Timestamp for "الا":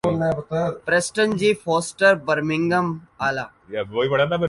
3.19-3.45